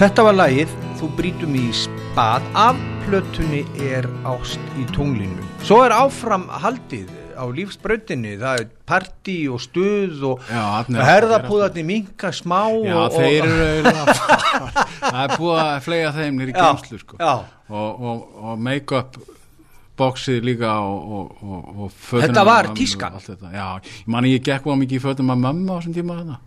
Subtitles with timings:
[0.00, 5.44] Þetta var lagið Þú brítum í spað af plötunni er ást í tunglinu.
[5.60, 12.32] Svo er áfram haldið á lífsbrautinni, það er parti og stuð og er- herðapúðarnir minka
[12.32, 13.92] smá Já, og, þeir eru
[15.04, 17.20] það er búið að flega þeim nýri Já, geimslu sko.
[17.20, 19.20] og, og, og make-up
[20.00, 23.20] boxið líka og, og, og, og fötin Þetta var tískan.
[23.52, 26.46] Já, ég mani ég gekk var mikið í fötum að mömmu á þessum tíma þarna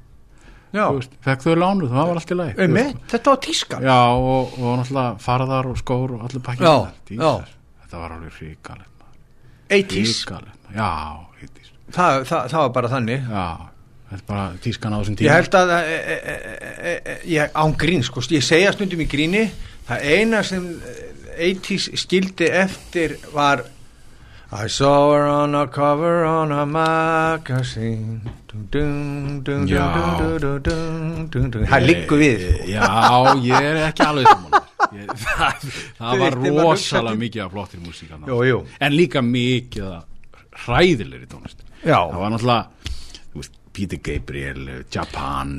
[0.74, 2.56] fekk þau lánuð, það var allt í lagi.
[2.64, 3.84] Einmitt, þetta var tískan.
[3.86, 6.66] Já, og, og náttúrulega farðar og skór og allir pakkið.
[7.84, 8.90] Þetta var alveg ríkalegt
[9.74, 10.90] 80s, Ríkalegt, já,
[11.42, 13.30] 80s það, það, var bara þannig.
[13.30, 13.46] Já,
[14.10, 15.30] þetta er bara tískan á þessum tíma.
[15.30, 19.44] Ég held að, e, e, e, ég, án grín, sko, ég segja stundum í gríni,
[19.88, 21.02] það eina sem eh,
[21.54, 23.66] 80s skildi eftir var
[24.56, 28.22] I saw her on a cover on a magazine.
[28.54, 28.62] Það
[31.88, 32.68] liggur við sko.
[32.70, 32.86] Já,
[33.42, 34.54] ég er ekki alveg saman
[34.94, 35.66] ég, það,
[35.98, 38.22] það var rosalega mikið af flottir músíkan
[38.78, 39.90] en líka mikið
[41.32, 41.98] tónlist Já.
[41.98, 42.70] það var náttúrulega
[43.74, 45.54] Peter Gabriel, eh, Japan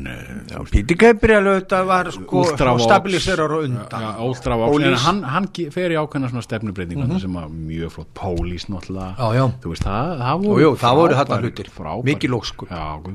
[0.49, 2.45] Já, Píti Gabriel auðvitað var sko
[2.85, 4.05] stabiliserar á undan.
[4.05, 8.69] Ja, Ultravox, en hann, hann fer í ákveðna svona stefnubreitingar sem var mjög flott Pólís
[8.71, 9.59] náttúrulega.
[9.65, 12.09] Veist, það, það voru jú, það voru frábærir- þetta hlutir, frábærir.
[12.15, 12.69] mikið lókskur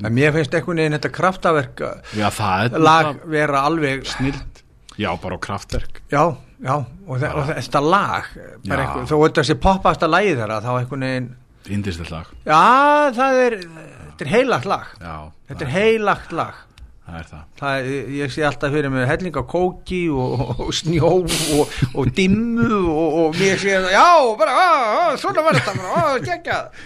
[0.04, 1.80] En mér finnst einhvern veginn þetta kraftaverk
[2.20, 4.62] já, það er lag vera alveg snild
[4.98, 6.02] já, bara kraftverk.
[6.12, 6.74] Já, já,
[7.08, 8.24] og, þe og þetta lag
[8.68, 8.84] bara Já.
[8.84, 11.30] einhver, þó þetta sé poppasta lagið þeirra þá einhvern veginn
[11.70, 12.26] indislegt lag.
[12.44, 13.56] Já, það er,
[14.20, 14.90] þetta er heilagt lag.
[15.00, 15.14] Já,
[15.48, 16.58] Þetta er heilagt lag.
[17.10, 17.42] Það er það.
[17.58, 17.88] Það,
[18.20, 23.18] Ég sé alltaf fyrir mig helling á kóki og, og snjó og, og dimmu og,
[23.24, 24.06] og mér sé það, já,
[24.38, 26.80] bara, á, svona var þetta bara, á, geggjað.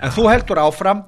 [0.00, 1.04] En þú heldur áfram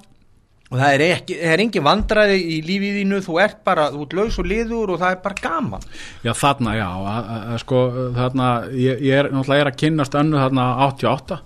[0.72, 4.06] og það er, ekki, það er engin vandræði í lífið þínu, þú ert bara, þú
[4.06, 5.88] ert laus og liður og það er bara gaman.
[6.24, 7.80] Já, þarna, já, að, að, að, sko,
[8.20, 11.40] þarna, ég, ég er náttúrulega er að kynnast önnu þarna 88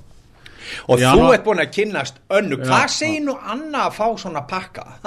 [0.89, 4.43] Og Já, þú ert búin að kynnast önnu, hvað segir nú Anna að fá svona
[4.49, 4.87] pakka?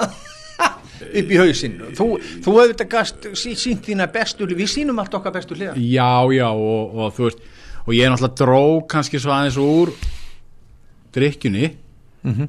[1.00, 1.78] Upp í hausinn?
[1.96, 2.06] Þú,
[2.44, 5.78] þú hefur þetta gast sí- sýnt þína bestu við sýnum allt okkar bestu hlið.
[5.80, 7.46] Já, já, og, og þú veist
[7.86, 8.60] og ég er náttúrulega dró
[8.92, 9.94] kannski svo aðeins úr
[11.16, 11.70] drikkjunni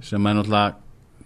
[0.03, 0.75] sem er náttúrulega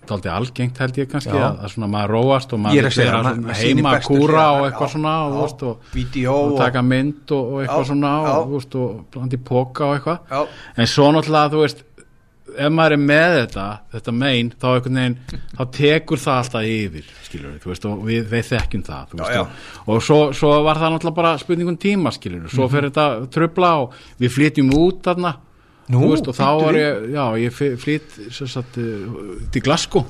[0.10, 3.58] Dálítið algengt held ég kannski að, að svona maður róast og maður að segja svona
[3.62, 8.14] heima að kúra og eitthvað svona og, og, taka mynd og, og eitthvað Já, svona
[8.36, 10.24] og, veist, og blandi póka og eitthvað.
[10.32, 10.48] Já.
[10.78, 11.84] en svo náttúrulega þú veist
[12.56, 14.66] ef maður er með þetta, þetta mein þá
[15.02, 15.16] veginn,
[15.58, 19.42] þá tekur það alltaf yfir, skilur veist, og við, við þekkjum það, Já,
[19.88, 22.56] og, svo, svo var það náttúrulega bara spurningum tíma, skilur við, Mhm.
[22.56, 25.34] svo fer þetta trubla og við flytjum út þarna,
[25.94, 27.58] Nú, veist, og þá var ég, já, ég
[28.34, 30.06] svo sagt, uh, til Glasgow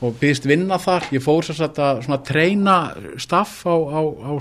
[0.00, 1.06] og býðist vinna þar.
[1.12, 2.76] Ég fór satt að svona treyna
[3.20, 4.32] staff á, á, á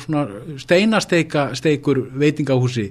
[1.55, 2.89] steikur veitingahúsi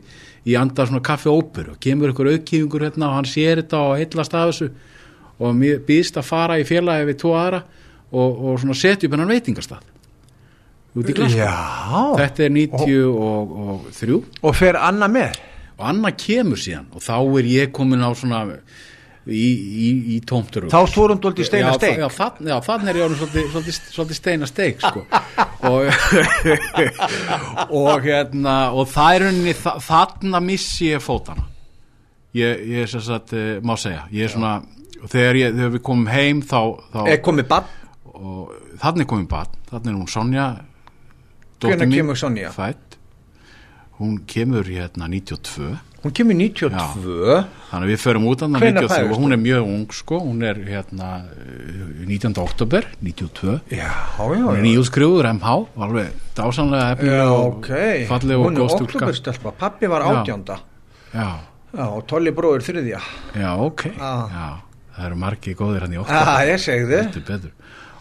[0.48, 3.98] í anda svona kaffi óper og kemur ykkur auðkífingur hérna og hann sér þetta og
[4.00, 4.70] heillast af þessu.
[5.38, 7.62] Og mér býðist að fara í félagi við tvo aðra
[8.12, 9.84] og, og svona setja upp hennan veitingastað
[10.98, 11.44] út í Glasgow.
[11.44, 11.52] Já,
[12.24, 15.36] þetta er 93 og fer Anna með.
[15.78, 18.42] Og Anna kemur síðan og þá er ég komin á svona
[19.28, 22.00] í, í, í tómtur Þá stórum þú í steina já, steik.
[22.00, 23.20] já, þann, já, þannig er ég orðin
[23.92, 25.04] svolítið, steina steik sko.
[25.70, 25.90] og,
[27.82, 31.46] og hérna og það er unni þarna missi ég fótana
[32.36, 34.56] ég, ég er sem sagt, uh, má segja ég er svona,
[35.04, 36.60] þegar, ég, þegar við komum heim þá,
[36.94, 37.74] þá Er komið bann?
[38.18, 38.50] og
[38.82, 40.48] þannig er komin barn, þannig er hún Sonja
[41.62, 42.50] mín, kemur Sonja?
[42.54, 42.88] fædd
[43.98, 47.38] hún kemur hérna 92 Hún kemur 92.
[47.72, 50.19] þannig að við förum út hann Hvenær 93 fæðist og hún er mjög ung sko,
[50.22, 52.38] hún er hérna eh, 19.
[52.38, 54.62] oktober 92 Já, já, hún er já.
[54.69, 55.56] nýjútskriður MH
[55.88, 57.70] alveg dásanlega Já, efnilega og ok.
[58.12, 59.53] falleg og Hún góð stúlka.
[59.58, 60.08] Pappi var Já.
[61.12, 61.28] já,
[61.75, 63.00] Já, og Tolli bróður þriðja.
[63.34, 64.14] já, ok Já.
[64.31, 64.48] já,
[64.97, 67.50] það eru margi góðir hann í Já, oktober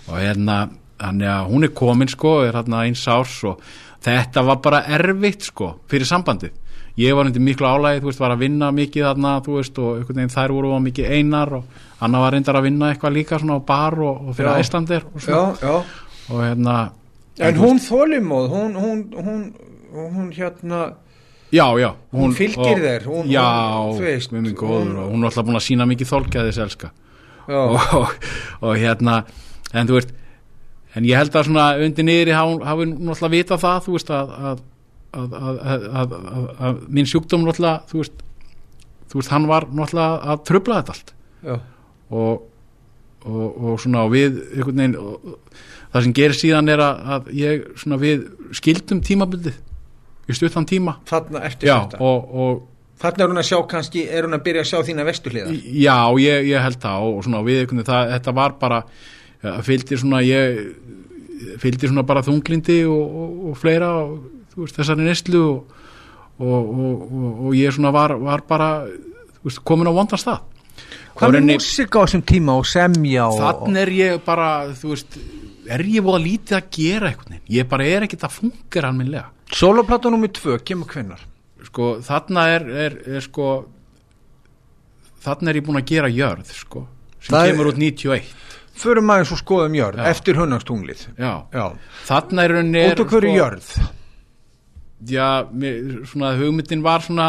[0.07, 3.59] og hérna þannig hún er komin sko er hérna eins árs og
[4.03, 6.51] þetta var bara erfitt sko fyrir sambandið
[6.97, 9.97] ég var undir miklu álægi, þú veist, var að vinna mikið þarna, þú veist, og
[9.99, 11.63] einhvern veginn þær voru of mikið einar og
[12.01, 14.61] Anna var reyndar að vinna eitthvað líka svona á bar og, og fyrir Já.
[14.63, 15.83] æslandir og Já, svona, já.
[16.29, 16.77] og hérna
[17.39, 19.43] En hún þólimóð, hún, hún, hún,
[19.93, 20.93] hún hérna,
[21.53, 23.45] já, já, Hún fylgir og- þér, hún- já,
[23.77, 26.91] hún, þú veist, góður hún- og hún er alltaf búin að sína mikið þess elska
[27.47, 27.61] já,
[27.93, 28.09] og,
[28.61, 29.23] og hérna
[29.73, 30.09] en þú veist
[30.97, 34.65] en ég held að svona undir niðri hafi náttúrulega vitað það þú veist að
[35.15, 36.13] að, að,
[36.59, 38.21] að, minn sjúkdóm náttúrulega þú veist,
[39.07, 41.13] þú veist hann var náttúrulega að trubla þetta allt.
[42.07, 42.45] Og,
[43.27, 45.35] og, og svona við einhvern veginn og,
[45.93, 48.25] það sem gerir síðan er að, að ég svona við
[48.57, 49.61] skildum tímabundið
[50.27, 50.97] í stuttan tíma.
[51.07, 52.65] Þarna eftir þetta og, og
[53.01, 55.97] þarna er hún að sjá kannski, er hún að byrja að sjá þína vestuhliða já,
[56.23, 58.81] ég, ég held það og, og svona við það, þetta var bara
[59.41, 60.61] fylgdi svona ég
[61.61, 64.15] fylgdi svona bara þunglindi og, og, og fleira og
[64.57, 65.75] veist, þessari neslu og,
[66.41, 67.01] og,
[67.47, 68.69] og ég svona var, var bara
[69.43, 70.41] veist, komin á vondan stað.
[71.17, 74.91] Hvað er rauninni- músik á þessum tíma og semja og, þannig er ég bara, þú
[74.93, 75.17] veist
[75.67, 79.25] er ég búið að lítið að gera eitthvað ég bara er ekkert að fungera alminlega
[79.57, 81.23] soloplata nummið tvö, kemur hvennar
[81.67, 83.47] sko, þarna er, er, er sko
[85.25, 86.85] þarna er ég búin að gera jörð sko,
[87.19, 88.29] sem Það er- kemur út 91
[88.81, 90.09] förum aðeins og skoðum jörð, Já.
[90.13, 90.35] eftir
[91.53, 91.65] já,
[92.07, 93.69] þarna er er, út af hverju jörð?
[95.07, 97.27] Já, mér, svona hugmyndin var svona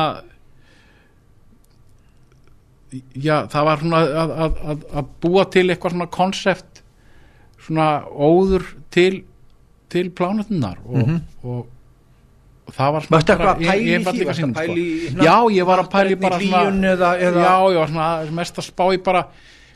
[3.20, 6.82] já, það var svona að, að, að, að búa til eitthvað svona konsept
[7.66, 9.24] svona óður til
[9.92, 11.10] til plánutinnar og,
[11.48, 11.60] og,
[12.68, 15.22] og það var svona bara- ég- ég var líka pæla sko.
[15.28, 18.08] já, ég var að pæla í bara hlýjun eða- eða- já, ég var svona
[18.40, 19.22] mest að spá í bara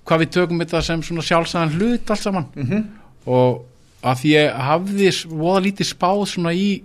[0.07, 2.73] hvað við tökum þetta sem svona sjálfsæðan hlut allt saman Mhm.
[2.73, 2.85] -hmm.
[3.27, 3.65] og
[4.03, 6.83] að því ég hafði voða lítið spáð svona í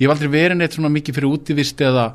[0.00, 2.12] ég hef aldrei verið neitt svona mikið fyrir útivist eða,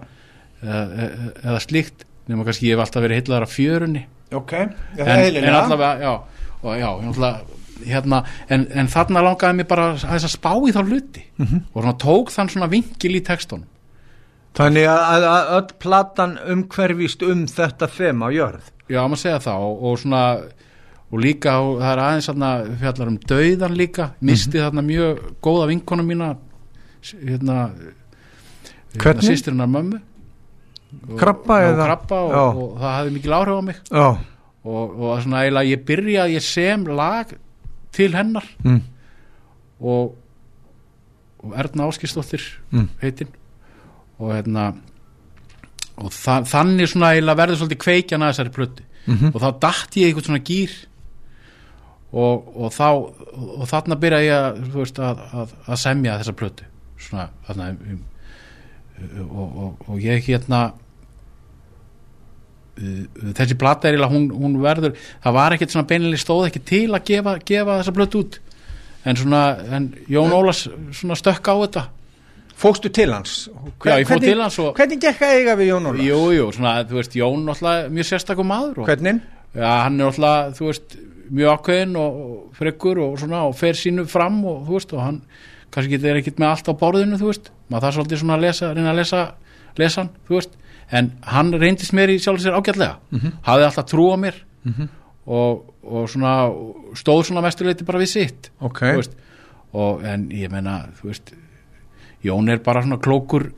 [0.64, 1.10] eða,
[1.44, 4.62] eða slíkt nema kannski ég hef alltaf verið heitlaðar af fjörunni ok, er
[4.98, 6.20] en, en heilinlega allavega, já,
[6.64, 7.40] og, já náttúrulega,
[7.86, 11.62] hérna, en, en þarna langaði mér bara aðeins að spá í þá hluti Mhm.
[11.74, 13.66] og svona tók þann svona vinkil í textunum
[14.58, 18.72] þannig að, að, öll platan umhverfist um þetta þema jörð.
[18.90, 20.24] Já, maður segja það og, og svona
[21.12, 22.50] og líka, og það er aðeins þarna
[22.82, 24.66] fjallar um dauðan líka, misti Mhm.
[24.66, 26.28] þarna mjög góða vinkona mína
[27.24, 27.72] hérna,
[28.94, 29.24] hérna Hvernig?
[29.30, 30.00] sýstirinn af mömmu.
[31.18, 33.76] Krabba og, eða- krabba og, það hafði mikil áhrif á mig.
[33.92, 34.08] Já,
[34.66, 37.28] og, og svona eiginlega ég byrja ég sem lag
[37.92, 38.46] til hennar.
[38.64, 38.82] Mm.
[39.82, 40.16] og,
[41.44, 42.42] og Erna Áskistóttir
[42.72, 42.90] Mm.
[43.02, 43.28] heitin
[44.20, 44.70] og hérna
[46.00, 48.86] og þa þannig svona eiginlega verður svolítið kveikjan að þessari plötu.
[49.10, 49.32] Mhm.
[49.34, 50.74] og þá datt ég eitthvað svona gýr
[52.12, 56.68] og, og þá og þarna byrja ég að, veist, að, að, að semja þessa plötu.
[57.00, 58.04] Svona þarna um,
[59.30, 60.60] og, og, og ég hérna
[62.78, 63.04] uh,
[63.40, 66.90] þessi plata er eiginlega hún, hún verður, það var ekkert svona beinlega stóð ekki til
[66.92, 68.42] að gefa, gefa þessa plötu út.
[69.08, 71.84] En svona, en Jón Ólas svona stökk á þetta
[72.60, 73.36] fóstu til hans?
[73.86, 76.04] Já, ég fór til hans og- hvernig gekk að eiga við Jón Óla?
[76.04, 79.22] Jú, jú, svona, þú veist, Jón náttúrulega mjög sérstakum maður og, hvernig?
[79.56, 80.98] ja, hann er náttúrulega, þú veist
[81.32, 85.02] mjög ákveðin og, og frekkur og svona og fer sínu fram og þú veist og
[85.06, 85.22] hann
[85.72, 88.74] kannski getur ekkert með allt á borðinu þú veist, maður það svolítið svona að lesa
[88.74, 89.20] reyna að lesa,
[89.78, 90.56] lesa hann, þú veist.
[90.92, 92.96] En hann reyndist mér í sjálf sér ágætlega.
[93.46, 94.40] Hafði alltaf trú á mér
[95.30, 96.32] og, og svona
[96.98, 99.14] stóð svona mestuleiti bara við sitt ok, þú veist,
[99.78, 101.30] og en ég menna þú veist,
[102.26, 103.50] Jón er bara svona klókur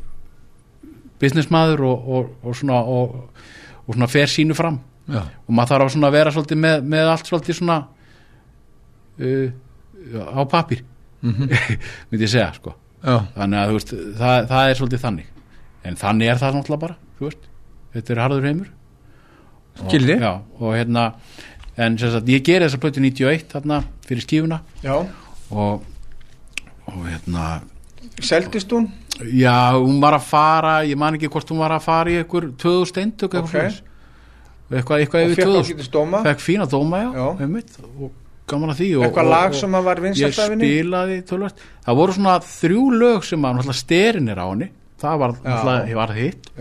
[1.21, 3.17] businessmaður og, og, og svona og,
[3.85, 4.79] og svona fer sínu fram.
[5.11, 7.77] Já, og maður þarf að vera svolítið með, með allt svolítið svona
[9.19, 9.47] uh,
[10.31, 10.83] á pappir
[12.09, 12.75] myndi ég segja sko.
[13.01, 15.31] Já, þannig að veist, það, það er svolítið þannig.
[15.89, 17.49] En þannig er það náttúrulega bara veist,
[17.95, 18.69] þetta er harður heimur.
[19.71, 20.17] Og, Skildi.
[20.19, 21.05] já, og hérna
[21.81, 24.61] en sem sagt, ég geri þessa plötu 91 þarna fyrir skífuna.
[25.51, 25.85] Og,
[26.91, 27.45] og hérna
[28.19, 28.89] seldist hún?
[29.33, 32.49] já, hún var að fara ég man ekki hvort hún var að fara í einhver
[32.61, 33.77] 2000 eintök eitthvað, okay.
[34.71, 36.23] eitthvað, eitthvað og yfir fekk 2000 ágætist dóma?
[36.25, 37.27] Fekk fína dóma, já, Já.
[37.45, 38.11] einmitt, og
[38.51, 40.69] gaman að því og, eitthvað og, lag og, sem að var ég vinsalt af henni
[40.71, 44.69] spilaði tölvöld það voru svona þrjú lög sem að náttúrulega sterin er á henni.
[45.01, 46.51] Það var náttúrulega, ég hitt.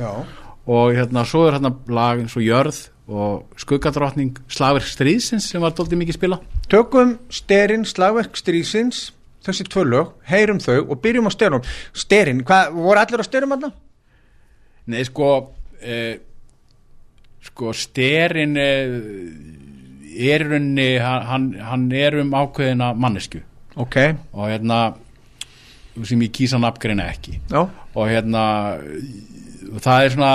[0.71, 2.79] Og hérna, svo er hérna lag eins og Jörð
[3.11, 6.39] og Skuggadrottning Slagverk stríðsins sem var doldið mikið spila
[6.71, 9.09] tökum sterinn slagverk strísins
[9.47, 11.63] þessi tvö lög, heyrum þau og byrjum á styrum
[11.97, 13.71] sterinn, hvað, voru allir á styrum aðna?
[14.91, 15.31] Nei, sko
[15.81, 16.19] eh,
[17.47, 18.97] sko sterin eh,
[20.31, 23.41] er rauninni hann, hann- er um ákveðina mannesku
[23.81, 23.97] ok,
[24.35, 24.81] og hérna
[26.05, 27.39] sem ég kýsa nafngreina ekki.
[27.51, 27.63] Já,
[27.95, 28.43] og hérna
[29.81, 30.33] það er svona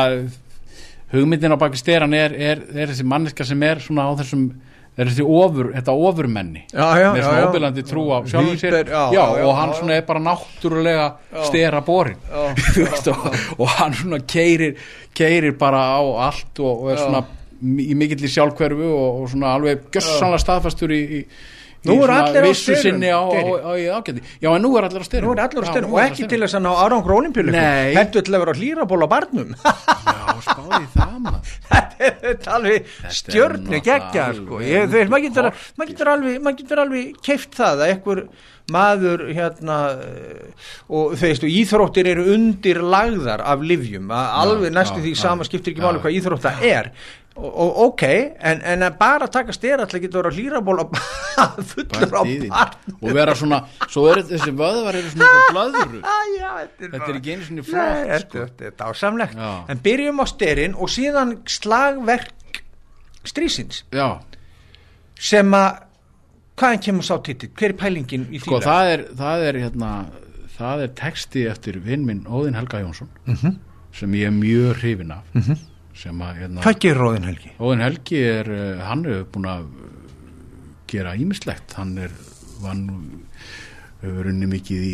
[1.13, 4.47] hugmyndin á baki steran er, er, er þessi manneska sem er svona á þessum
[4.95, 6.61] er þessi ofur, þetta ofurmenni?
[6.71, 8.77] Með svona óbyrlandi trú á sjálfum sér.
[8.87, 11.07] Já, já, já, og hann svona er bara náttúrulega
[11.49, 12.21] stera borin
[13.59, 14.77] og, hann svona keirir
[15.15, 17.25] keirir bara á allt og, og er svona
[17.65, 21.21] í mikill í sjálfhverfu og, og svona alveg gössanlega staðfastur í, í,
[21.85, 23.71] Nú svona allir á sinni á, á, á,
[24.41, 25.43] já en nú er allir á styrum er
[25.85, 27.93] og ekki til þess að ná árangur olimpíuleikum Nei.
[27.97, 29.53] Hentu til að vera hlýraból á barnum.
[29.55, 31.53] Já spáði það maður.
[31.95, 32.89] Þetta er alveg
[33.19, 34.59] stjörnu alveg sko.
[35.13, 38.21] Maður getur, alveg, maður getur alveg keift það að einhver
[38.73, 45.03] maður hérna eh, og þú veist, og íþróttir eru undir lagðar af livjum, alveg næstu
[45.03, 46.89] því sama skiptir ekki máli hvað íþrótta er
[47.35, 48.03] og, og ok,
[48.39, 50.85] en, en að bara taka að geta vera hlýraból á
[51.71, 53.59] fullur á barn og vera svona,
[53.91, 55.31] svo er þessi vöðvar eru svona
[56.39, 58.45] Já, þetta er, ekki einu svona Nei, flott þetta, sko.
[58.45, 59.35] þetta er dásamlegt.
[59.35, 59.51] Já.
[59.73, 62.61] en byrjum á styrin og síðan slagverk
[63.25, 64.07] strísins já,
[65.19, 65.81] sem að
[66.55, 69.89] hvaðan kemur sá titill, hver er pælingin í því sko það er, það er hérna,
[70.55, 73.57] það er texti eftir vinn minn Óðinn Helga Jónsson Mhm.
[73.95, 75.23] sem ég er mjög hrifin af.
[75.35, 75.57] Sem
[76.25, 77.51] að hérna, hvað gerir Róðin Helgi?
[77.59, 79.65] Óðinn Helgi er, uh, hann hefur búin að
[80.91, 82.11] gera ímislegt, hann er
[82.85, 82.97] nú
[84.03, 84.93] hefur unni mikið í,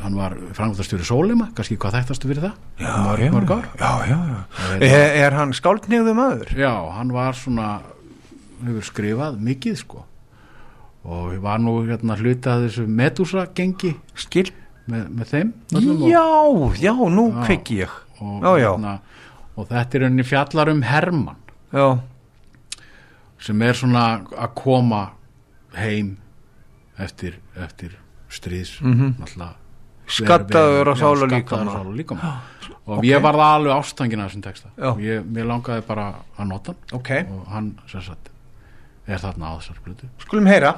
[0.00, 2.54] hann var frangvöldastjóri Sólema, kannski hvað þættastu fyrir það?
[3.06, 3.66] mörg, mörg ár?
[3.78, 4.38] já, já, já.
[4.56, 6.54] Það Er, er hann skáldnefðu maður?
[6.58, 7.68] Já, hann var svona
[8.64, 10.06] hefur skrifað mikið sko
[11.00, 14.50] og var nú hérna hluta að þessu Medusa gengi skil?
[14.90, 16.24] með, með þeim öllum og, já,
[16.88, 17.42] já, nú Já.
[17.46, 18.94] kveiki ég og, já, já, hérna,
[19.60, 21.36] og þetta er henni fjallar um Hermann.
[21.72, 21.86] Já,
[23.40, 24.04] sem er svona
[24.36, 25.02] að koma
[25.76, 26.16] heim
[27.00, 27.94] eftir, eftir
[28.30, 29.14] stríðs Mhm.
[29.20, 29.54] náttúrulega.
[30.10, 31.72] Skaddaður á Já, sál og skaddaður á líkama.
[31.72, 32.32] sál og líkama
[32.86, 33.04] og ok.
[33.04, 34.68] ég var það alveg ástangin af þessum texta.
[34.90, 36.98] Og ég, mér langaði bara að nota hann.
[36.98, 37.10] Ok.
[37.30, 38.30] Og hann sagt
[39.06, 40.74] er þarna blötu skulum heyra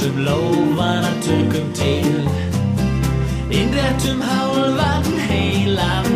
[0.00, 2.28] sem lófan að tökum til.
[3.52, 6.08] Innrættum hálfan heilan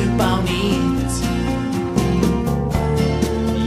[0.00, 1.14] upp á nýtt.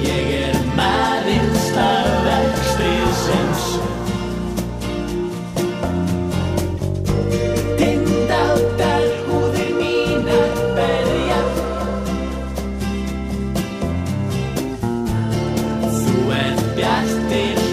[0.03, 3.63] Ég er maður starfverkstriðsins
[16.75, 17.70] Bjartir